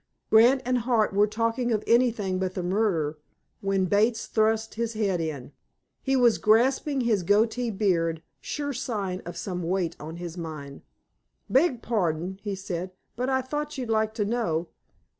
Grant 0.31 0.63
and 0.65 0.79
Hart 0.79 1.13
were 1.13 1.27
talking 1.27 1.71
of 1.71 1.83
anything 1.85 2.39
but 2.39 2.55
the 2.55 2.63
murder 2.63 3.19
when 3.59 3.85
Bates 3.85 4.25
thrust 4.25 4.73
his 4.73 4.93
head 4.93 5.21
in. 5.21 5.51
He 6.01 6.15
was 6.15 6.39
grasping 6.39 7.01
his 7.01 7.21
goatee 7.21 7.69
beard, 7.69 8.23
sure 8.39 8.73
sign 8.73 9.21
of 9.27 9.37
some 9.37 9.61
weight 9.61 9.95
on 9.99 10.15
his 10.17 10.39
mind. 10.39 10.81
"Beg 11.51 11.83
pardon," 11.83 12.39
he 12.41 12.55
said, 12.55 12.89
"but 13.15 13.29
I 13.29 13.43
thought 13.43 13.77
you'd 13.77 13.91
like 13.91 14.15
to 14.15 14.25
know. 14.25 14.69